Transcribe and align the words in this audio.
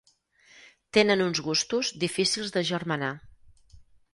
Tenen 0.97 1.21
uns 1.25 1.43
gustos 1.49 1.91
difícils 2.05 2.55
d'agermanar. 2.57 3.15